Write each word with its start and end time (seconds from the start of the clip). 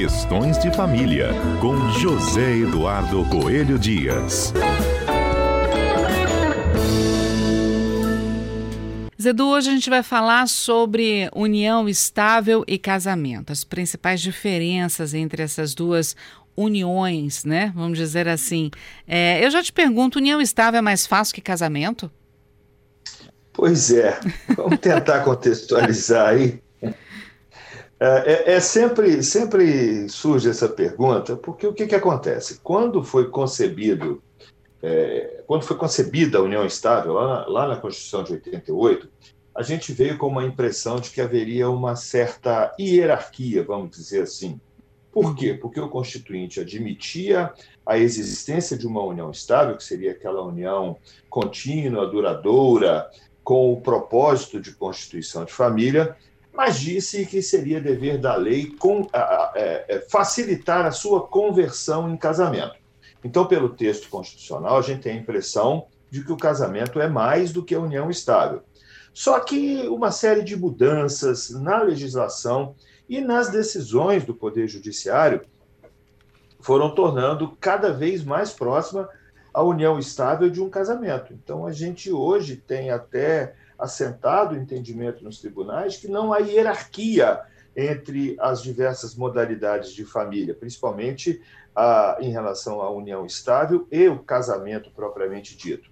Questões 0.00 0.56
de 0.60 0.70
Família, 0.70 1.30
com 1.60 1.90
José 1.90 2.58
Eduardo 2.58 3.24
Coelho 3.24 3.76
Dias. 3.76 4.52
Zedu, 9.20 9.48
hoje 9.48 9.70
a 9.70 9.72
gente 9.72 9.90
vai 9.90 10.04
falar 10.04 10.46
sobre 10.46 11.28
união 11.34 11.88
estável 11.88 12.62
e 12.68 12.78
casamento, 12.78 13.50
as 13.50 13.64
principais 13.64 14.20
diferenças 14.20 15.14
entre 15.14 15.42
essas 15.42 15.74
duas 15.74 16.14
uniões, 16.56 17.44
né? 17.44 17.72
Vamos 17.74 17.98
dizer 17.98 18.28
assim. 18.28 18.70
É, 19.04 19.44
eu 19.44 19.50
já 19.50 19.60
te 19.64 19.72
pergunto, 19.72 20.20
união 20.20 20.40
estável 20.40 20.78
é 20.78 20.82
mais 20.82 21.08
fácil 21.08 21.34
que 21.34 21.40
casamento? 21.40 22.08
Pois 23.52 23.90
é, 23.90 24.16
vamos 24.56 24.78
tentar 24.78 25.24
contextualizar 25.24 26.28
aí. 26.28 26.62
É, 28.00 28.06
é, 28.06 28.52
é, 28.54 28.60
sempre, 28.60 29.22
sempre 29.24 30.08
surge 30.08 30.48
essa 30.48 30.68
pergunta, 30.68 31.36
porque 31.36 31.66
o 31.66 31.72
que, 31.72 31.86
que 31.86 31.94
acontece? 31.96 32.60
Quando 32.62 33.02
foi 33.02 33.28
concebido, 33.28 34.22
é, 34.80 35.42
quando 35.46 35.64
foi 35.64 35.76
concebida 35.76 36.38
a 36.38 36.42
União 36.42 36.64
Estável, 36.64 37.14
lá 37.14 37.26
na, 37.26 37.46
lá 37.48 37.68
na 37.68 37.76
Constituição 37.76 38.22
de 38.22 38.34
88, 38.34 39.08
a 39.52 39.62
gente 39.64 39.92
veio 39.92 40.16
com 40.16 40.28
uma 40.28 40.44
impressão 40.44 41.00
de 41.00 41.10
que 41.10 41.20
haveria 41.20 41.68
uma 41.68 41.96
certa 41.96 42.72
hierarquia, 42.78 43.64
vamos 43.64 43.90
dizer 43.90 44.22
assim. 44.22 44.60
Por 45.10 45.34
quê? 45.34 45.52
Porque 45.52 45.80
o 45.80 45.88
Constituinte 45.88 46.60
admitia 46.60 47.52
a 47.84 47.98
existência 47.98 48.78
de 48.78 48.86
uma 48.86 49.02
união 49.02 49.32
estável, 49.32 49.76
que 49.76 49.82
seria 49.82 50.12
aquela 50.12 50.44
união 50.44 50.96
contínua, 51.28 52.06
duradoura, 52.06 53.10
com 53.42 53.72
o 53.72 53.80
propósito 53.80 54.60
de 54.60 54.72
constituição 54.72 55.44
de 55.44 55.52
família, 55.52 56.14
mas 56.58 56.80
disse 56.80 57.24
que 57.24 57.40
seria 57.40 57.80
dever 57.80 58.18
da 58.18 58.34
lei 58.34 58.72
com, 58.80 59.06
a, 59.12 59.20
a, 59.20 59.52
é, 59.54 59.84
é, 59.86 60.00
facilitar 60.10 60.84
a 60.84 60.90
sua 60.90 61.24
conversão 61.24 62.12
em 62.12 62.16
casamento. 62.16 62.74
Então, 63.22 63.46
pelo 63.46 63.68
texto 63.68 64.08
constitucional, 64.08 64.76
a 64.76 64.82
gente 64.82 65.02
tem 65.02 65.12
a 65.12 65.20
impressão 65.20 65.86
de 66.10 66.24
que 66.24 66.32
o 66.32 66.36
casamento 66.36 66.98
é 67.00 67.08
mais 67.08 67.52
do 67.52 67.64
que 67.64 67.76
a 67.76 67.80
união 67.80 68.10
estável. 68.10 68.62
Só 69.14 69.38
que 69.38 69.86
uma 69.86 70.10
série 70.10 70.42
de 70.42 70.56
mudanças 70.56 71.50
na 71.50 71.80
legislação 71.80 72.74
e 73.08 73.20
nas 73.20 73.50
decisões 73.50 74.24
do 74.24 74.34
Poder 74.34 74.66
Judiciário 74.66 75.42
foram 76.58 76.92
tornando 76.92 77.56
cada 77.60 77.92
vez 77.92 78.24
mais 78.24 78.52
próxima 78.52 79.08
a 79.54 79.62
união 79.62 79.96
estável 79.96 80.50
de 80.50 80.60
um 80.60 80.68
casamento. 80.68 81.32
Então, 81.32 81.64
a 81.64 81.70
gente 81.70 82.10
hoje 82.10 82.56
tem 82.56 82.90
até 82.90 83.54
assentado 83.78 84.54
o 84.54 84.58
entendimento 84.58 85.22
nos 85.22 85.40
tribunais 85.40 85.96
que 85.96 86.08
não 86.08 86.32
há 86.32 86.38
hierarquia 86.38 87.40
entre 87.76 88.36
as 88.40 88.60
diversas 88.60 89.14
modalidades 89.14 89.92
de 89.92 90.04
família, 90.04 90.54
principalmente 90.54 91.40
a, 91.74 92.18
em 92.20 92.30
relação 92.30 92.80
à 92.80 92.90
união 92.90 93.24
estável 93.24 93.86
e 93.90 94.08
o 94.08 94.18
casamento 94.18 94.90
propriamente 94.90 95.56
dito. 95.56 95.88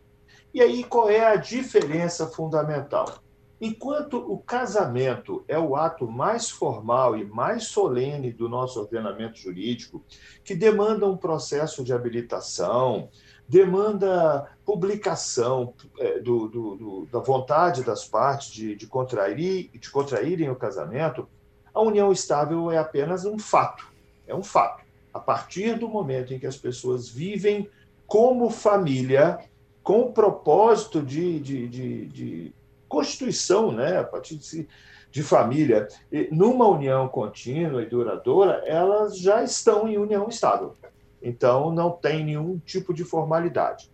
E 0.52 0.60
aí, 0.60 0.82
qual 0.82 1.08
é 1.08 1.24
a 1.24 1.36
diferença 1.36 2.26
fundamental? 2.26 3.20
Enquanto 3.60 4.18
o 4.18 4.38
casamento 4.38 5.44
é 5.48 5.58
o 5.58 5.76
ato 5.76 6.06
mais 6.06 6.50
formal 6.50 7.16
e 7.16 7.24
mais 7.24 7.64
solene 7.64 8.32
do 8.32 8.48
nosso 8.48 8.80
ordenamento 8.80 9.38
jurídico, 9.38 10.04
que 10.44 10.54
demanda 10.54 11.06
um 11.06 11.16
processo 11.16 11.82
de 11.82 11.92
habilitação, 11.92 13.08
demanda 13.48 14.50
publicação 14.64 15.72
é, 15.98 16.18
do, 16.18 16.48
do, 16.48 16.76
do, 16.76 17.08
da 17.10 17.20
vontade 17.20 17.84
das 17.84 18.04
partes 18.04 18.50
de, 18.50 18.74
de, 18.74 18.86
contrair, 18.86 19.70
de 19.72 19.90
contraírem 19.90 20.50
o 20.50 20.56
casamento, 20.56 21.28
a 21.72 21.80
união 21.80 22.10
estável 22.10 22.70
é 22.70 22.78
apenas 22.78 23.24
um 23.24 23.38
fato. 23.38 23.86
É 24.26 24.34
um 24.34 24.42
fato. 24.42 24.82
A 25.14 25.20
partir 25.20 25.78
do 25.78 25.88
momento 25.88 26.34
em 26.34 26.38
que 26.38 26.46
as 26.46 26.56
pessoas 26.56 27.08
vivem 27.08 27.70
como 28.06 28.50
família, 28.50 29.38
com 29.82 30.00
o 30.00 30.12
propósito 30.12 31.00
de, 31.00 31.38
de, 31.38 31.68
de, 31.68 32.06
de 32.06 32.54
constituição, 32.88 33.70
né, 33.70 33.98
a 33.98 34.04
partir 34.04 34.36
de, 34.36 34.68
de 35.10 35.22
família, 35.22 35.86
numa 36.32 36.66
união 36.66 37.08
contínua 37.08 37.82
e 37.82 37.86
duradoura, 37.86 38.62
elas 38.66 39.18
já 39.18 39.42
estão 39.42 39.88
em 39.88 39.96
união 39.96 40.28
estável. 40.28 40.74
Então, 41.22 41.72
não 41.72 41.90
tem 41.90 42.24
nenhum 42.24 42.58
tipo 42.58 42.92
de 42.92 43.04
formalidade. 43.04 43.90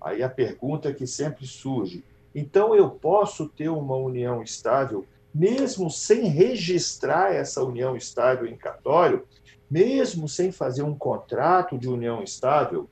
Aí 0.00 0.22
a 0.22 0.28
pergunta 0.28 0.94
que 0.94 1.06
sempre 1.06 1.46
surge: 1.46 2.02
então 2.34 2.74
eu 2.74 2.90
posso 2.90 3.48
ter 3.48 3.68
uma 3.68 3.96
união 3.96 4.42
estável, 4.42 5.04
mesmo 5.34 5.90
sem 5.90 6.26
registrar 6.26 7.34
essa 7.34 7.62
união 7.62 7.96
estável 7.96 8.46
em 8.46 8.56
cartório, 8.56 9.26
mesmo 9.70 10.28
sem 10.28 10.50
fazer 10.50 10.82
um 10.82 10.94
contrato 10.94 11.78
de 11.78 11.88
união 11.88 12.22
estável? 12.22 12.88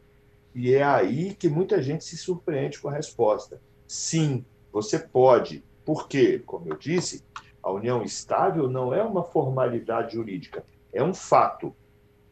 E 0.55 0.75
é 0.75 0.83
aí 0.83 1.35
que 1.35 1.49
muita 1.49 1.81
gente 1.83 2.05
se 2.05 2.17
surpreende 2.17 2.79
com 2.79 2.89
a 2.89 2.93
resposta. 2.93 3.61
Sim, 3.87 4.45
você 4.73 4.99
pode. 4.99 5.65
Porque, 5.85 6.41
como 6.41 6.69
eu 6.69 6.77
disse, 6.77 7.25
a 7.63 7.71
união 7.71 8.03
estável 8.03 8.69
não 8.69 8.93
é 8.93 9.03
uma 9.03 9.23
formalidade 9.23 10.15
jurídica, 10.15 10.65
é 10.93 11.03
um 11.03 11.15
fato. 11.15 11.75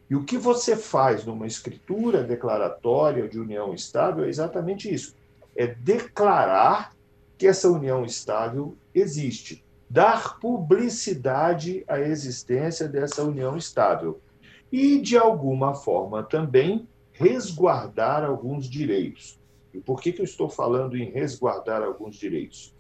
E 0.09 0.15
o 0.15 0.25
que 0.25 0.39
você 0.39 0.77
faz 0.77 1.25
numa 1.25 1.47
escritura 1.47 2.23
declaratória 2.23 3.29
de 3.29 3.39
união 3.39 3.75
estável 3.75 4.25
é 4.25 4.29
exatamente 4.29 4.93
isso: 4.93 5.15
é 5.57 5.67
declarar 5.67 6.95
que 7.37 7.47
essa 7.47 7.69
união 7.69 8.05
estável 8.05 8.77
existe, 8.95 9.65
dar 9.91 10.39
publicidade 10.39 11.85
à 11.87 12.01
existência 12.01 12.89
dessa 12.89 13.23
união 13.23 13.57
estável 13.57 14.21
e, 14.71 14.99
de 15.01 15.17
alguma 15.17 15.75
forma, 15.75 16.23
também 16.23 16.89
resguardar 17.13 18.25
alguns 18.25 18.69
direitos. 18.69 19.39
E 19.73 19.79
por 19.79 20.01
que, 20.01 20.13
que 20.13 20.21
eu 20.21 20.25
estou 20.25 20.49
falando 20.49 20.97
em 20.97 21.11
resguardar 21.11 21.83
alguns 21.83 22.17
direitos? 22.17 22.75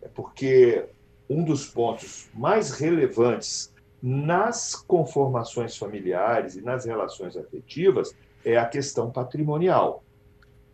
É 0.00 0.08
porque 0.08 0.86
um 1.28 1.44
dos 1.44 1.66
pontos 1.66 2.28
mais 2.34 2.72
relevantes 2.72 3.71
nas 4.02 4.74
conformações 4.74 5.76
familiares 5.76 6.56
e 6.56 6.60
nas 6.60 6.84
relações 6.84 7.36
afetivas 7.36 8.12
é 8.44 8.56
a 8.56 8.66
questão 8.66 9.12
patrimonial. 9.12 10.02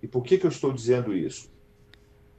E 0.03 0.09
por 0.09 0.23
que, 0.23 0.39
que 0.39 0.47
eu 0.47 0.51
estou 0.51 0.73
dizendo 0.73 1.15
isso? 1.15 1.51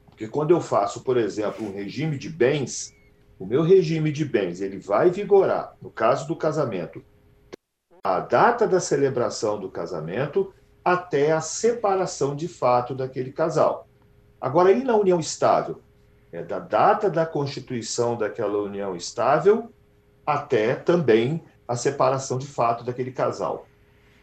Porque 0.08 0.28
quando 0.28 0.52
eu 0.52 0.60
faço, 0.60 1.04
por 1.04 1.16
exemplo, 1.16 1.66
um 1.66 1.72
regime 1.72 2.18
de 2.18 2.30
bens, 2.30 2.96
o 3.38 3.46
meu 3.46 3.62
regime 3.62 4.12
de 4.12 4.26
bens 4.26 4.62
ele 4.62 4.80
vai 4.80 5.12
vigorar, 5.12 5.76
no 5.82 5.92
caso 5.92 6.28
do 6.28 6.36
casamento, 6.36 7.04
a 8.04 8.20
data 8.20 8.68
da 8.68 8.80
celebração 8.80 9.60
do 9.60 9.70
casamento 9.70 10.52
até 10.84 11.32
a 11.32 11.42
separação 11.42 12.36
de 12.36 12.48
fato 12.48 12.96
daquele 12.96 13.32
casal. 13.32 13.88
Agora, 14.42 14.72
e 14.72 14.84
na 14.84 14.96
união 14.96 15.20
estável? 15.20 15.82
É 16.32 16.44
da 16.44 16.60
data 16.60 17.10
da 17.10 17.26
constituição 17.26 18.16
daquela 18.18 18.58
união 18.60 18.96
estável 18.96 19.72
até 20.34 20.76
também 20.76 21.42
a 21.68 21.76
separação 21.76 22.38
de 22.38 22.48
fato 22.48 22.84
daquele 22.84 23.12
casal. 23.12 23.68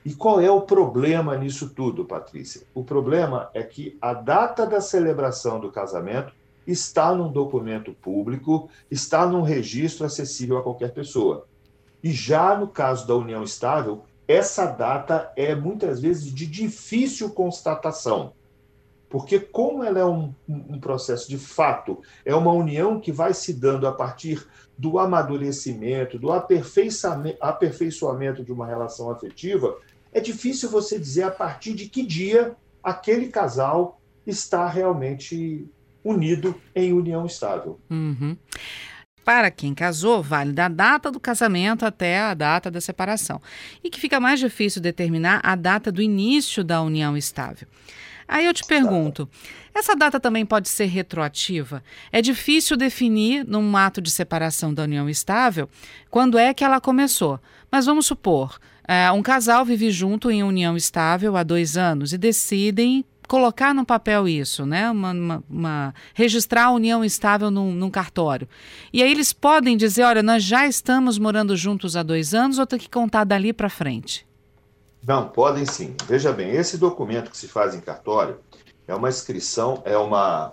E 0.04 0.14
qual 0.14 0.40
é 0.40 0.50
o 0.50 0.60
problema 0.60 1.36
nisso 1.36 1.70
tudo, 1.70 2.04
Patrícia? 2.04 2.62
O 2.72 2.84
problema 2.84 3.50
é 3.52 3.62
que 3.62 3.98
a 4.00 4.14
data 4.14 4.64
da 4.64 4.80
celebração 4.80 5.58
do 5.58 5.70
casamento 5.70 6.32
está 6.66 7.14
num 7.14 7.30
documento 7.30 7.92
público, 7.92 8.68
está 8.90 9.26
num 9.26 9.42
registro 9.42 10.06
acessível 10.06 10.58
a 10.58 10.62
qualquer 10.62 10.92
pessoa. 10.92 11.46
E 12.02 12.12
já 12.12 12.56
no 12.56 12.68
caso 12.68 13.06
da 13.06 13.14
união 13.14 13.42
estável, 13.42 14.04
essa 14.28 14.66
data 14.66 15.32
é 15.36 15.54
muitas 15.54 16.00
vezes 16.00 16.32
de 16.32 16.46
difícil 16.46 17.30
constatação. 17.30 18.32
Porque, 19.08 19.38
como 19.38 19.84
ela 19.84 20.00
é 20.00 20.04
um, 20.04 20.34
um, 20.48 20.80
processo 20.80 21.28
de 21.28 21.38
fato, 21.38 22.02
é 22.24 22.34
uma 22.34 22.52
união 22.52 22.98
que 22.98 23.12
vai 23.12 23.32
se 23.32 23.52
dando 23.52 23.86
a 23.86 23.92
partir 23.92 24.44
do 24.76 24.98
amadurecimento, 24.98 26.18
do 26.18 26.32
aperfeiçoamento, 26.32 28.44
de 28.44 28.50
uma 28.52 28.66
relação 28.66 29.08
afetiva, 29.10 29.78
é 30.12 30.20
difícil 30.20 30.68
você 30.68 30.98
dizer 30.98 31.22
a 31.22 31.30
partir 31.30 31.74
de 31.74 31.88
que 31.88 32.04
dia 32.04 32.56
aquele 32.82 33.28
casal 33.28 34.00
está 34.26 34.68
realmente 34.68 35.64
unido 36.04 36.60
em 36.74 36.92
união 36.92 37.24
estável. 37.26 37.80
Uhum. 37.90 38.36
Para 39.24 39.50
quem 39.50 39.74
casou, 39.74 40.22
vale 40.22 40.52
da 40.52 40.68
data 40.68 41.10
do 41.10 41.18
casamento 41.18 41.84
até 41.84 42.20
a 42.20 42.32
data 42.32 42.70
da 42.70 42.80
separação. 42.80 43.42
E 43.82 43.90
que 43.90 43.98
fica 43.98 44.20
mais 44.20 44.38
difícil 44.38 44.80
determinar 44.80 45.40
a 45.42 45.56
data 45.56 45.90
do 45.90 46.00
início 46.00 46.62
da 46.62 46.80
união 46.80 47.16
estável. 47.16 47.66
Aí 48.28 48.46
eu 48.46 48.54
te 48.54 48.64
pergunto, 48.64 49.28
essa 49.74 49.94
data 49.94 50.18
também 50.18 50.44
pode 50.44 50.68
ser 50.68 50.86
retroativa? 50.86 51.82
É 52.10 52.20
difícil 52.22 52.76
definir, 52.76 53.44
num 53.46 53.76
ato 53.76 54.00
de 54.00 54.10
separação 54.10 54.72
da 54.72 54.84
união 54.84 55.08
estável, 55.08 55.68
quando 56.10 56.38
é 56.38 56.52
que 56.54 56.64
ela 56.64 56.80
começou. 56.80 57.40
Mas 57.70 57.86
vamos 57.86 58.06
supor, 58.06 58.58
é, 58.86 59.10
um 59.10 59.22
casal 59.22 59.64
vive 59.64 59.90
junto 59.90 60.30
em 60.30 60.42
união 60.42 60.76
estável 60.76 61.36
há 61.36 61.42
dois 61.42 61.76
anos 61.76 62.12
e 62.12 62.18
decidem 62.18 63.04
colocar 63.26 63.74
no 63.74 63.84
papel 63.84 64.28
isso, 64.28 64.64
né? 64.64 64.90
Uma, 64.90 65.12
uma, 65.12 65.44
uma, 65.50 65.94
registrar 66.14 66.66
a 66.66 66.70
união 66.70 67.04
estável 67.04 67.50
num, 67.50 67.72
num, 67.72 67.90
cartório. 67.90 68.48
E 68.92 69.02
aí 69.02 69.10
eles 69.10 69.32
podem 69.32 69.76
dizer, 69.76 70.04
olha, 70.04 70.22
nós 70.22 70.42
já 70.42 70.66
estamos 70.66 71.18
morando 71.18 71.56
juntos 71.56 71.96
há 71.96 72.02
dois 72.02 72.34
anos 72.34 72.58
ou 72.58 72.66
tem 72.66 72.78
que 72.78 72.88
contar 72.88 73.24
dali 73.24 73.52
para 73.52 73.68
frente? 73.68 74.24
Não, 75.06 75.28
podem 75.28 75.64
sim. 75.64 75.94
Veja 76.06 76.32
bem, 76.32 76.50
esse 76.50 76.76
documento 76.76 77.30
que 77.30 77.36
se 77.36 77.46
faz 77.46 77.74
em 77.74 77.80
cartório 77.80 78.40
é 78.88 78.94
uma 78.94 79.08
inscrição, 79.08 79.80
é 79.84 79.96
uma, 79.96 80.52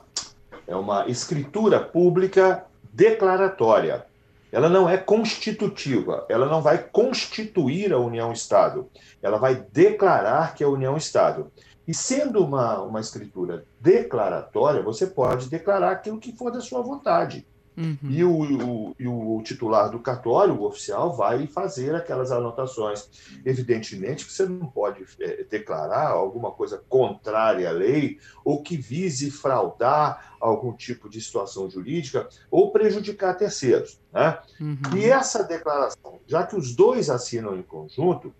é 0.68 0.76
uma 0.76 1.08
escritura 1.08 1.80
pública 1.80 2.64
declaratória. 2.94 4.06
Ela 4.52 4.70
não 4.70 4.88
é 4.88 4.96
constitutiva, 4.96 6.28
ela 6.30 6.46
não 6.46 6.62
vai 6.62 6.78
constituir 6.78 7.92
a 7.92 7.98
união 7.98 8.32
estável, 8.32 8.92
ela 9.24 9.40
vai 9.40 9.56
declarar 9.56 10.54
que 10.54 10.64
é 10.64 10.68
a 10.68 10.70
união 10.70 10.96
estável. 10.96 11.52
E 11.88 11.94
sendo 11.94 12.46
uma, 12.46 12.80
uma 12.80 13.00
escritura 13.00 13.66
declaratória, 13.82 14.84
você 14.84 15.08
pode 15.08 15.50
declarar 15.50 15.92
aquilo 15.92 16.20
que 16.20 16.38
for 16.38 16.52
da 16.52 16.62
sua 16.62 16.84
vontade. 16.84 17.48
Uhum. 17.76 17.98
E, 18.04 18.24
o, 18.24 18.42
o, 18.42 18.96
e 19.00 19.08
o 19.08 19.42
titular 19.44 19.90
do 19.90 20.00
cartório, 20.00 20.54
o 20.54 20.66
oficial, 20.66 21.16
vai 21.16 21.48
fazer 21.48 21.96
aquelas 21.96 22.32
anotações. 22.32 23.10
Evidentemente 23.46 24.26
que 24.26 24.32
você 24.32 24.46
não 24.46 24.68
pode 24.68 25.04
é, 25.20 25.44
declarar 25.44 26.10
alguma 26.10 26.52
coisa 26.52 26.84
contrária 26.88 27.68
à 27.70 27.72
lei 27.72 28.20
ou 28.46 28.62
que 28.62 28.78
vise 28.78 29.32
fraudar 29.32 30.36
algum 30.40 30.74
tipo 30.74 31.10
de 31.10 31.20
situação 31.22 31.70
jurídica 31.70 32.28
ou 32.52 32.72
prejudicar 32.72 33.36
terceiros. 33.36 34.00
Né? 34.12 34.38
Uhum. 34.60 34.98
E 34.98 35.06
essa 35.06 35.44
declaração, 35.44 36.20
já 36.28 36.46
que 36.46 36.56
os 36.56 36.76
dois 36.76 37.10
assinam 37.10 37.56
em 37.56 37.64
conjunto, 37.64 38.34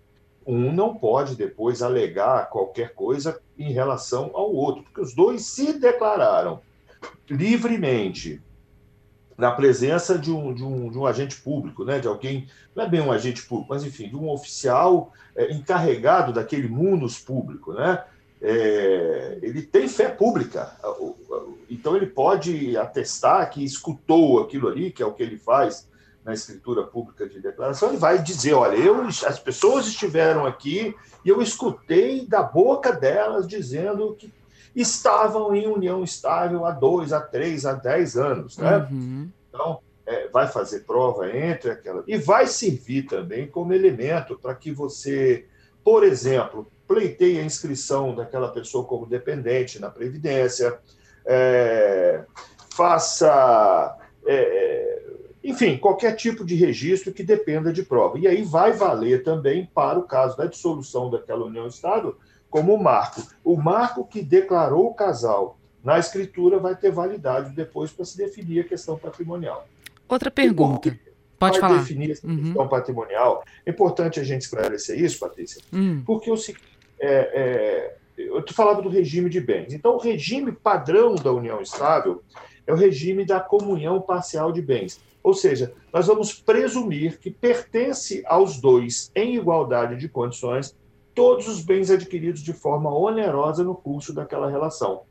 um 0.46 0.72
não 0.72 0.94
pode 0.94 1.36
depois 1.36 1.82
alegar 1.82 2.50
qualquer 2.50 2.94
coisa 2.94 3.40
em 3.58 3.72
relação 3.72 4.30
ao 4.34 4.52
outro, 4.52 4.82
porque 4.82 5.00
os 5.00 5.14
dois 5.14 5.46
se 5.46 5.72
declararam 5.78 6.60
livremente 7.28 8.42
na 9.36 9.50
presença 9.50 10.18
de 10.18 10.30
um, 10.30 10.54
de 10.54 10.62
um, 10.62 10.90
de 10.90 10.98
um 10.98 11.06
agente 11.06 11.36
público, 11.36 11.84
né, 11.84 11.98
de 11.98 12.06
alguém, 12.06 12.48
não 12.74 12.84
é 12.84 12.88
bem 12.88 13.00
um 13.00 13.12
agente 13.12 13.42
público, 13.42 13.72
mas 13.72 13.84
enfim, 13.84 14.08
de 14.08 14.16
um 14.16 14.28
oficial 14.28 15.12
é, 15.34 15.52
encarregado 15.52 16.32
daquele 16.32 16.68
munus 16.68 17.18
público, 17.18 17.72
né? 17.72 18.04
É, 18.40 19.38
ele 19.40 19.62
tem 19.62 19.88
fé 19.88 20.08
pública, 20.08 20.76
então 21.70 21.96
ele 21.96 22.06
pode 22.06 22.76
atestar 22.76 23.48
que 23.48 23.64
escutou 23.64 24.42
aquilo 24.42 24.68
ali, 24.68 24.90
que 24.90 25.02
é 25.02 25.06
o 25.06 25.14
que 25.14 25.22
ele 25.22 25.38
faz 25.38 25.88
na 26.24 26.34
escritura 26.34 26.82
pública 26.82 27.28
de 27.28 27.40
declaração, 27.40 27.90
ele 27.90 27.98
vai 27.98 28.22
dizer: 28.22 28.54
olha, 28.54 28.76
eu, 28.76 29.02
as 29.06 29.38
pessoas 29.38 29.86
estiveram 29.86 30.46
aqui 30.46 30.94
e 31.24 31.28
eu 31.28 31.40
escutei 31.42 32.26
da 32.26 32.42
boca 32.42 32.92
delas 32.92 33.46
dizendo 33.46 34.14
que 34.18 34.32
estavam 34.74 35.54
em 35.54 35.66
união 35.66 36.02
estável 36.02 36.64
há 36.64 36.70
dois, 36.70 37.12
há 37.12 37.20
três, 37.20 37.64
há 37.64 37.74
dez 37.74 38.16
anos. 38.16 38.58
Né? 38.58 38.88
Uhum. 38.90 39.30
Então, 39.48 39.78
é, 40.06 40.28
vai 40.28 40.46
fazer 40.48 40.80
prova 40.80 41.30
entre 41.30 41.70
aquelas. 41.70 42.04
E 42.06 42.16
vai 42.18 42.46
servir 42.46 43.04
também 43.04 43.46
como 43.46 43.72
elemento 43.72 44.38
para 44.38 44.54
que 44.54 44.72
você, 44.72 45.46
por 45.82 46.04
exemplo, 46.04 46.70
pleiteie 46.86 47.40
a 47.40 47.44
inscrição 47.44 48.14
daquela 48.14 48.48
pessoa 48.48 48.84
como 48.84 49.06
dependente 49.06 49.80
na 49.80 49.90
Previdência, 49.90 50.78
é, 51.24 52.24
faça. 52.74 53.96
É, 54.26 55.02
enfim, 55.42 55.76
qualquer 55.76 56.16
tipo 56.16 56.42
de 56.42 56.54
registro 56.54 57.12
que 57.12 57.22
dependa 57.22 57.70
de 57.70 57.82
prova. 57.82 58.18
E 58.18 58.26
aí 58.26 58.42
vai 58.42 58.72
valer 58.72 59.22
também 59.22 59.66
para 59.74 59.98
o 59.98 60.04
caso 60.04 60.36
da 60.38 60.46
dissolução 60.46 61.10
daquela 61.10 61.44
união 61.44 61.66
estável 61.66 62.16
como 62.54 62.78
marco. 62.78 63.20
O 63.42 63.56
marco 63.56 64.06
que 64.06 64.22
declarou 64.22 64.86
o 64.86 64.94
casal 64.94 65.58
na 65.82 65.98
escritura 65.98 66.60
vai 66.60 66.76
ter 66.76 66.92
validade 66.92 67.50
depois 67.50 67.90
para 67.90 68.04
se 68.04 68.16
definir 68.16 68.60
a 68.60 68.64
questão 68.64 68.96
patrimonial. 68.96 69.66
Outra 70.08 70.30
pergunta. 70.30 70.96
Pode 71.36 71.58
falar. 71.58 71.78
definir 71.78 72.12
essa 72.12 72.24
uhum. 72.24 72.36
questão 72.36 72.68
patrimonial. 72.68 73.42
É 73.66 73.72
importante 73.72 74.20
a 74.20 74.22
gente 74.22 74.42
esclarecer 74.42 74.96
isso, 74.96 75.18
Patrícia, 75.18 75.60
uhum. 75.72 76.04
porque 76.06 76.30
o 76.30 76.36
é, 77.00 77.08
é, 77.10 77.96
eu 78.16 78.44
falava 78.52 78.80
do 78.80 78.88
regime 78.88 79.28
de 79.28 79.40
bens. 79.40 79.74
Então, 79.74 79.96
o 79.96 79.98
regime 79.98 80.52
padrão 80.52 81.16
da 81.16 81.32
união 81.32 81.60
estável 81.60 82.22
é 82.68 82.72
o 82.72 82.76
regime 82.76 83.24
da 83.24 83.40
comunhão 83.40 84.00
parcial 84.00 84.52
de 84.52 84.62
bens. 84.62 85.00
Ou 85.24 85.34
seja, 85.34 85.74
nós 85.92 86.06
vamos 86.06 86.32
presumir 86.32 87.18
que 87.18 87.32
pertence 87.32 88.22
aos 88.26 88.60
dois, 88.60 89.10
em 89.12 89.34
igualdade 89.34 89.96
de 89.96 90.08
condições, 90.08 90.72
todos 91.14 91.46
os 91.48 91.62
bens 91.62 91.90
adquiridos 91.90 92.42
de 92.42 92.52
forma 92.52 92.92
onerosa 92.92 93.62
no 93.62 93.74
curso 93.74 94.12
daquela 94.12 94.50
relação. 94.50 95.02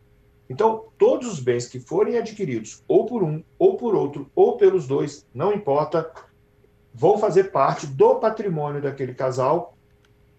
Então, 0.50 0.86
todos 0.98 1.32
os 1.32 1.40
bens 1.40 1.68
que 1.68 1.80
forem 1.80 2.18
adquiridos, 2.18 2.84
ou 2.88 3.06
por 3.06 3.24
um, 3.24 3.44
ou 3.58 3.78
por 3.78 3.96
outro, 3.96 4.30
ou 4.36 4.58
pelos 4.58 4.86
dois, 4.86 5.26
não 5.34 5.54
importa, 5.54 6.12
vão 6.94 7.18
fazer 7.18 7.46
parte 7.46 7.88
do 7.88 8.16
patrimônio 8.16 8.82
daquele 8.82 9.14
casal 9.14 9.78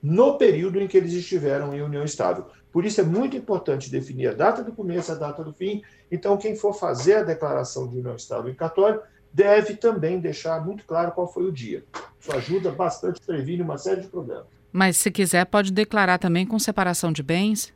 no 0.02 0.37
período 0.37 0.81
em 0.81 0.87
que 0.87 0.99
eles 0.99 1.14
estiveram 1.14 1.75
em 1.75 1.81
união 1.81 2.05
estável. 2.05 2.46
Por 2.70 2.84
isso 2.84 3.00
é 3.00 3.05
muito 3.05 3.37
importante 3.37 3.90
definir 3.90 4.28
a 4.28 4.34
data 4.34 4.62
do 4.62 4.72
começo, 4.72 5.11
a 5.11 5.14
data 5.14 5.43
do 5.43 5.52
fim. 5.52 5.82
Então, 6.11 6.37
quem 6.37 6.55
for 6.55 6.75
fazer 6.75 7.14
a 7.14 7.22
declaração 7.22 7.88
de 7.88 7.99
união 7.99 8.14
estável 8.14 8.50
em 8.50 8.55
cartório 8.55 9.00
deve 9.32 9.76
também 9.76 10.20
deixar 10.20 10.64
muito 10.64 10.84
claro 10.84 11.12
qual 11.12 11.32
foi 11.32 11.44
o 11.44 11.52
dia. 11.52 11.84
Isso 12.20 12.32
ajuda 12.37 12.70
bastante 12.70 13.20
a 13.22 13.26
prevenir 13.26 13.62
uma 13.62 13.78
série 13.78 14.02
de 14.02 14.08
problemas. 14.08 14.46
Mas 14.76 14.97
se 14.97 15.09
quiser, 15.09 15.47
pode 15.47 15.71
declarar 15.71 16.19
também 16.19 16.44
com 16.44 16.59
separação 16.59 17.12
de 17.12 17.23
bens? 17.23 17.73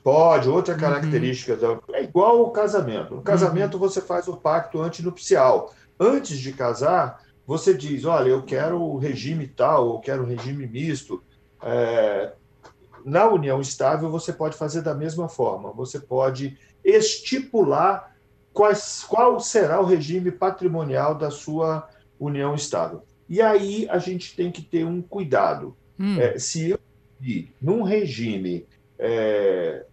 Pode, 0.00 0.48
outra 0.48 0.74
uhum. 0.74 0.80
característica. 0.80 1.54
Uhum. 1.54 1.80
É 1.92 2.04
igual 2.04 2.38
ao 2.38 2.52
casamento. 2.52 3.16
No 3.16 3.22
casamento, 3.22 3.74
uhum. 3.74 3.80
você 3.80 4.00
faz 4.00 4.28
o 4.28 4.36
pacto 4.36 4.80
antinupcial. 4.80 5.74
Antes 5.98 6.38
de 6.38 6.52
casar, 6.52 7.20
você 7.44 7.74
diz: 7.74 8.04
olha, 8.04 8.28
eu 8.28 8.44
quero 8.44 8.80
o 8.80 8.96
regime 8.96 9.48
tal, 9.48 9.94
eu 9.94 9.98
quero 9.98 10.22
o 10.22 10.26
regime 10.26 10.68
misto. 10.68 11.20
É... 11.60 12.32
Na 13.04 13.28
união 13.28 13.60
estável, 13.60 14.08
você 14.08 14.32
pode 14.32 14.56
fazer 14.56 14.82
da 14.82 14.94
mesma 14.94 15.28
forma. 15.28 15.72
Você 15.72 15.98
pode 15.98 16.56
estipular 16.84 18.14
quais, 18.52 19.02
qual 19.02 19.40
será 19.40 19.80
o 19.80 19.84
regime 19.84 20.30
patrimonial 20.30 21.12
da 21.12 21.28
sua 21.28 21.88
união 22.20 22.54
estável. 22.54 23.02
E 23.28 23.42
aí 23.42 23.86
a 23.90 23.98
gente 23.98 24.34
tem 24.36 24.50
que 24.50 24.62
ter 24.62 24.84
um 24.84 25.02
cuidado. 25.02 25.76
Hum. 25.98 26.20
É, 26.20 26.38
se 26.38 26.70
eu 26.70 26.78
num 27.60 27.82
regime 27.82 28.66
é, 28.98 29.84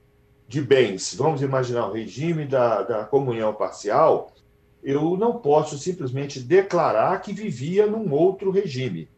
de 0.48 0.62
bens, 0.62 1.16
vamos 1.16 1.42
imaginar 1.42 1.88
o 1.88 1.94
regime 1.94 2.46
da, 2.46 2.84
da 2.84 3.06
comunhão 3.06 3.54
parcial, 3.54 4.34
eu 4.84 5.18
não 5.18 5.40
posso 5.40 5.78
simplesmente 5.78 6.40
declarar 6.40 7.22
que 7.22 7.32
vivia 7.32 7.88
num 7.88 8.12
outro 8.12 8.52
regime. 8.52 9.10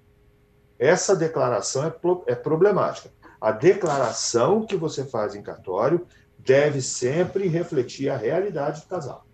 Essa 0.77 1.15
declaração 1.15 1.85
é, 1.85 1.93
é 2.27 2.35
problemática. 2.35 3.09
A 3.41 3.51
declaração 3.51 4.65
que 4.65 4.75
você 4.75 5.03
faz 5.03 5.35
em 5.35 5.41
cartório 5.41 6.05
deve 6.37 6.81
sempre 6.81 7.47
refletir 7.47 8.09
a 8.09 8.17
realidade 8.17 8.81
do 8.81 8.87
casal. 8.87 9.24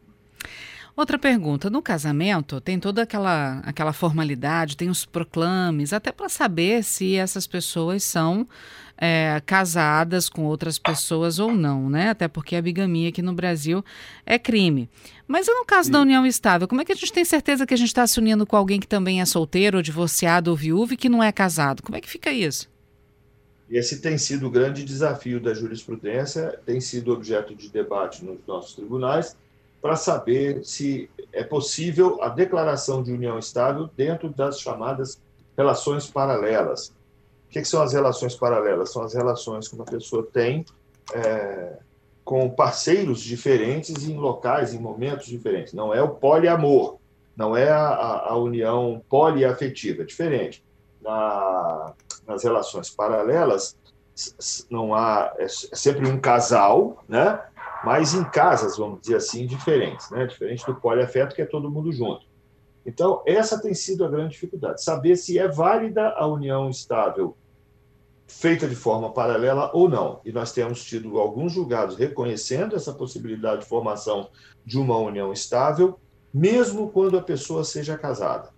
Outra 0.95 1.17
pergunta: 1.17 1.69
no 1.69 1.81
casamento 1.81 2.59
tem 2.59 2.79
toda 2.79 3.03
aquela, 3.03 3.59
aquela 3.59 3.93
formalidade, 3.93 4.77
tem 4.77 4.89
os 4.89 5.05
proclames, 5.05 5.93
até 5.93 6.11
para 6.11 6.29
saber 6.29 6.83
se 6.83 7.15
essas 7.15 7.47
pessoas 7.47 8.03
são 8.03 8.47
é, 8.97 9.41
casadas 9.45 10.29
com 10.29 10.45
outras 10.45 10.77
pessoas 10.77 11.39
ou 11.39 11.53
não, 11.53 11.89
né? 11.89 12.09
Até 12.09 12.27
porque 12.27 12.55
a 12.55 12.61
bigamia 12.61 13.09
aqui 13.09 13.21
no 13.21 13.33
Brasil 13.33 13.83
é 14.25 14.37
crime. 14.37 14.89
Mas 15.27 15.47
no 15.47 15.65
caso 15.65 15.87
Sim. 15.87 15.93
da 15.93 16.01
união 16.01 16.25
estável, 16.25 16.67
como 16.67 16.81
é 16.81 16.85
que 16.85 16.91
a 16.91 16.95
gente 16.95 17.11
tem 17.11 17.25
certeza 17.25 17.65
que 17.65 17.73
a 17.73 17.77
gente 17.77 17.87
está 17.87 18.05
se 18.05 18.19
unindo 18.19 18.45
com 18.45 18.55
alguém 18.55 18.79
que 18.79 18.87
também 18.87 19.21
é 19.21 19.25
solteiro, 19.25 19.77
ou 19.77 19.83
divorciado 19.83 20.51
ou 20.51 20.57
viúvo 20.57 20.93
e 20.93 20.97
que 20.97 21.09
não 21.09 21.23
é 21.23 21.31
casado? 21.31 21.81
Como 21.81 21.97
é 21.97 22.01
que 22.01 22.09
fica 22.09 22.31
isso? 22.31 22.69
Esse 23.69 24.01
tem 24.01 24.17
sido 24.17 24.47
o 24.47 24.51
grande 24.51 24.83
desafio 24.83 25.39
da 25.39 25.53
jurisprudência, 25.53 26.59
tem 26.65 26.81
sido 26.81 27.13
objeto 27.13 27.55
de 27.55 27.69
debate 27.69 28.23
nos 28.23 28.45
nossos 28.45 28.75
tribunais 28.75 29.37
para 29.81 29.95
saber 29.95 30.63
se 30.63 31.09
é 31.33 31.43
possível 31.43 32.21
a 32.21 32.29
declaração 32.29 33.01
de 33.01 33.11
união 33.11 33.39
estável 33.39 33.89
dentro 33.97 34.29
das 34.29 34.59
chamadas 34.59 35.19
relações 35.57 36.07
paralelas. 36.07 36.89
O 37.47 37.49
que, 37.49 37.63
são 37.65 37.81
as 37.81 37.93
relações 37.93 38.35
paralelas? 38.35 38.91
São 38.91 39.01
as 39.01 39.13
relações 39.13 39.67
que 39.67 39.75
uma 39.75 39.85
pessoa 39.85 40.25
tem 40.31 40.65
é, 41.13 41.77
com 42.23 42.49
parceiros 42.49 43.21
diferentes 43.21 44.07
em 44.07 44.17
locais, 44.17 44.73
em 44.73 44.79
momentos 44.79 45.25
diferentes. 45.25 45.73
Não 45.73 45.93
é 45.93 46.01
o 46.01 46.09
poliamor, 46.09 46.97
não 47.35 47.57
é 47.57 47.69
a, 47.69 48.27
a 48.29 48.37
união 48.37 49.01
poliafetiva, 49.09 50.03
é 50.03 50.05
diferente. 50.05 50.63
Na, 51.01 51.93
nas 52.27 52.43
relações 52.43 52.89
paralelas, 52.89 53.75
não 54.69 54.93
há 54.93 55.33
é, 55.37 55.45
é 55.45 55.47
sempre 55.47 56.07
um 56.07 56.19
casal, 56.19 57.03
né? 57.07 57.39
Mas 57.83 58.13
em 58.13 58.23
casas, 58.23 58.77
vamos 58.77 59.01
dizer 59.01 59.15
assim, 59.15 59.45
diferentes, 59.45 60.09
né? 60.11 60.25
diferente 60.25 60.65
do 60.65 60.75
poliafeto, 60.75 61.35
que 61.35 61.41
é 61.41 61.45
todo 61.45 61.69
mundo 61.69 61.91
junto. 61.91 62.25
Então, 62.85 63.21
essa 63.25 63.61
tem 63.61 63.73
sido 63.73 64.03
a 64.03 64.09
grande 64.09 64.33
dificuldade, 64.33 64.83
saber 64.83 65.15
se 65.15 65.37
é 65.37 65.47
válida 65.47 66.09
a 66.09 66.25
união 66.25 66.69
estável 66.69 67.35
feita 68.27 68.67
de 68.67 68.75
forma 68.75 69.11
paralela 69.11 69.69
ou 69.73 69.89
não. 69.89 70.21
E 70.23 70.31
nós 70.31 70.51
temos 70.51 70.83
tido 70.83 71.19
alguns 71.19 71.51
julgados 71.51 71.97
reconhecendo 71.97 72.75
essa 72.75 72.93
possibilidade 72.93 73.61
de 73.61 73.67
formação 73.67 74.29
de 74.65 74.79
uma 74.79 74.97
união 74.97 75.33
estável, 75.33 75.99
mesmo 76.33 76.89
quando 76.89 77.17
a 77.17 77.21
pessoa 77.21 77.63
seja 77.63 77.97
casada. 77.97 78.49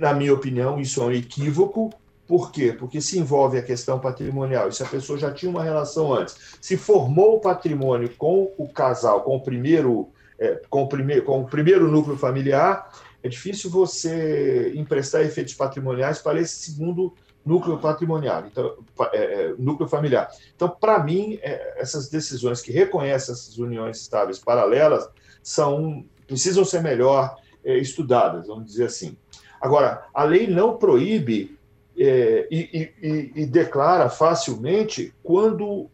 Na 0.00 0.14
minha 0.14 0.32
opinião, 0.32 0.80
isso 0.80 1.02
é 1.02 1.04
um 1.04 1.12
equívoco. 1.12 1.90
Por 2.28 2.52
quê? 2.52 2.74
Porque 2.78 3.00
se 3.00 3.18
envolve 3.18 3.56
a 3.56 3.62
questão 3.62 3.98
patrimonial. 3.98 4.68
E 4.68 4.72
se 4.72 4.82
a 4.82 4.86
pessoa 4.86 5.18
já 5.18 5.32
tinha 5.32 5.50
uma 5.50 5.64
relação 5.64 6.12
antes, 6.12 6.36
se 6.60 6.76
formou 6.76 7.36
o 7.36 7.40
patrimônio 7.40 8.10
com 8.18 8.52
o 8.58 8.68
casal, 8.68 9.22
com 9.22 9.36
o 9.36 9.40
primeiro, 9.40 10.10
é, 10.38 10.60
com 10.68 10.82
o 10.82 10.88
primeiro, 10.88 11.24
com 11.24 11.40
o 11.40 11.46
primeiro 11.46 11.90
núcleo 11.90 12.18
familiar, 12.18 12.92
é 13.22 13.28
difícil 13.30 13.70
você 13.70 14.74
emprestar 14.76 15.22
efeitos 15.22 15.54
patrimoniais 15.54 16.18
para 16.18 16.38
esse 16.38 16.70
segundo 16.70 17.14
núcleo 17.44 17.78
patrimonial, 17.78 18.44
então, 18.46 18.76
é, 19.12 19.16
é, 19.16 19.54
núcleo 19.58 19.88
familiar. 19.88 20.30
Então, 20.54 20.68
para 20.68 21.02
mim, 21.02 21.38
é, 21.40 21.80
essas 21.80 22.10
decisões 22.10 22.60
que 22.60 22.70
reconhecem 22.70 23.32
essas 23.32 23.56
uniões 23.56 23.98
estáveis 24.02 24.38
paralelas 24.38 25.08
são 25.42 26.04
precisam 26.26 26.62
ser 26.62 26.82
melhor 26.82 27.36
é, 27.64 27.78
estudadas, 27.78 28.48
vamos 28.48 28.66
dizer 28.66 28.84
assim. 28.84 29.16
Agora, 29.58 30.06
a 30.12 30.24
lei 30.24 30.46
não 30.46 30.76
proíbe 30.76 31.57
é, 31.98 32.46
e, 32.50 32.92
e, 33.02 33.32
e, 33.42 33.46
declara 33.46 34.08
facilmente 34.08 35.12
quando 35.22 35.90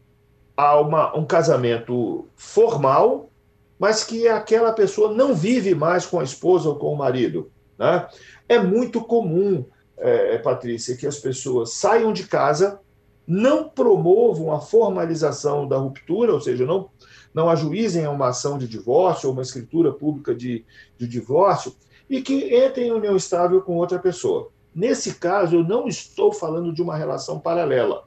há 0.56 0.78
uma, 0.78 1.16
um 1.16 1.24
casamento 1.24 2.28
formal, 2.36 3.30
mas 3.78 4.04
que 4.04 4.28
aquela 4.28 4.72
pessoa 4.72 5.12
não 5.12 5.34
vive 5.34 5.74
mais 5.74 6.04
com 6.04 6.20
a 6.20 6.24
esposa 6.24 6.68
ou 6.68 6.76
com 6.76 6.92
o 6.92 6.96
marido. 6.96 7.50
Né? 7.78 8.06
É 8.48 8.58
muito 8.58 9.00
comum 9.02 9.64
é, 9.96 10.34
é, 10.34 10.38
Patrícia, 10.38 10.96
que 10.96 11.06
as 11.06 11.18
pessoas 11.18 11.74
saiam 11.74 12.12
de 12.12 12.26
casa, 12.26 12.80
não 13.26 13.68
promovam 13.68 14.52
a 14.52 14.60
formalização 14.60 15.66
da 15.66 15.78
ruptura, 15.78 16.34
ou 16.34 16.40
seja, 16.40 16.66
não, 16.66 16.90
não 17.32 17.48
ajuizem 17.48 18.04
a 18.04 18.10
uma 18.10 18.28
ação 18.28 18.58
de 18.58 18.68
divórcio 18.68 19.28
ou 19.28 19.32
uma 19.32 19.42
escritura 19.42 19.92
pública 19.92 20.34
de, 20.34 20.64
de 20.98 21.08
divórcio, 21.08 21.74
e 22.08 22.20
que 22.20 22.54
entrem 22.54 22.88
em 22.88 22.92
união 22.92 23.16
estável 23.16 23.62
com 23.62 23.76
outra 23.76 23.98
pessoa. 23.98 24.50
Nesse 24.74 25.14
caso, 25.14 25.56
eu 25.56 25.64
não 25.64 25.86
estou 25.86 26.32
falando 26.32 26.72
de 26.72 26.82
uma 26.82 26.96
relação 26.96 27.38
paralela. 27.38 28.04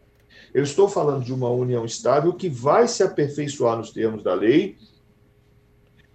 Eu 0.53 0.63
estou 0.63 0.89
falando 0.89 1.23
de 1.23 1.33
uma 1.33 1.49
união 1.49 1.85
estável 1.85 2.33
que 2.33 2.49
vai 2.49 2.87
se 2.87 3.03
aperfeiçoar 3.03 3.77
nos 3.77 3.91
termos 3.91 4.23
da 4.23 4.33
lei, 4.33 4.77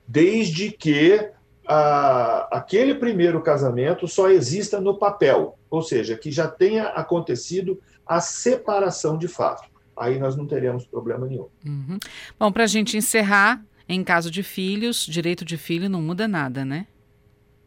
desde 0.07 0.71
que 0.71 1.31
a, 1.67 2.49
aquele 2.59 2.95
primeiro 2.95 3.41
casamento 3.41 4.07
só 4.09 4.29
exista 4.31 4.81
no 4.81 4.99
papel, 4.99 5.59
ou 5.71 5.83
seja, 5.83 6.17
que 6.17 6.31
já 6.31 6.49
tenha 6.49 6.89
acontecido 6.89 7.81
a 8.07 8.21
separação 8.21 9.17
de 9.17 9.29
fato. 9.29 9.71
Aí 9.97 10.19
nós 10.19 10.37
não 10.37 10.47
teremos 10.47 10.87
problema 10.87 11.27
nenhum. 11.27 11.49
Uhum. 11.65 11.99
Bom, 12.39 12.51
para 12.51 12.65
a 12.65 12.67
gente 12.67 12.97
encerrar, 12.97 13.65
em 13.89 14.03
caso 14.03 14.31
de 14.31 14.43
filhos, 14.43 15.07
direito 15.07 15.45
de 15.45 15.57
filho 15.57 15.89
não 15.89 16.03
muda 16.03 16.27
nada, 16.27 16.65
né? 16.65 16.87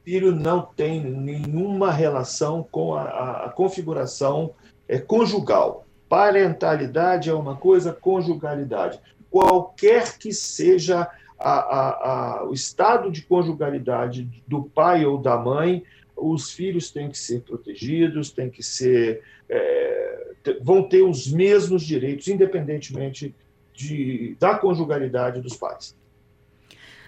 Filho 0.05 0.35
não 0.35 0.61
tem 0.61 1.03
nenhuma 1.03 1.91
relação 1.91 2.61
com 2.69 2.93
a, 2.93 3.45
a, 3.45 3.49
configuração 3.49 4.53
é, 4.87 4.99
conjugal. 4.99 5.83
Parentalidade 6.07 7.27
é 7.27 7.33
uma 7.33 7.55
coisa, 7.55 7.91
conjugalidade. 7.91 8.99
Qualquer 9.31 10.15
que 10.19 10.31
seja 10.31 11.09
a, 11.39 12.39
a, 12.39 12.47
o 12.47 12.53
estado 12.53 13.11
de 13.11 13.23
conjugalidade 13.23 14.29
do 14.47 14.65
pai 14.65 15.03
ou 15.07 15.17
da 15.17 15.37
mãe, 15.37 15.83
os 16.15 16.51
filhos 16.51 16.91
têm 16.91 17.09
que 17.09 17.17
ser 17.17 17.41
protegidos, 17.41 18.29
têm 18.29 18.51
que 18.51 18.61
ser. 18.61 19.23
É, 19.49 20.35
vão 20.61 20.87
ter 20.87 21.01
os 21.01 21.31
mesmos 21.31 21.81
direitos, 21.81 22.27
independentemente 22.27 23.33
de, 23.73 24.37
da 24.39 24.55
conjugalidade 24.55 25.41
dos 25.41 25.57
pais. 25.57 25.95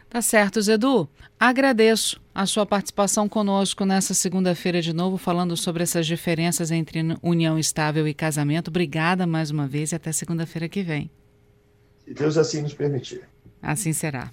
Tá 0.09 0.21
certo, 0.21 0.61
Zedu. 0.61 1.07
Agradeço 1.39 2.19
a 2.33 2.45
sua 2.45 2.65
participação 2.65 3.27
conosco 3.27 3.85
nessa 3.85 4.13
segunda-feira 4.13 4.81
de 4.81 4.93
novo, 4.93 5.17
falando 5.17 5.55
sobre 5.57 5.83
essas 5.83 6.07
diferenças 6.07 6.71
entre 6.71 6.99
união 7.21 7.59
estável 7.59 8.07
e 8.07 8.13
casamento. 8.13 8.69
Obrigada 8.69 9.27
mais 9.27 9.51
uma 9.51 9.67
vez 9.67 9.91
e 9.91 9.95
até 9.95 10.11
segunda-feira 10.11 10.69
que 10.69 10.81
vem. 10.81 11.11
Se 12.05 12.13
Deus 12.13 12.37
assim 12.37 12.61
nos 12.61 12.73
permitir. 12.73 13.21
Assim 13.61 13.91
será. 13.91 14.25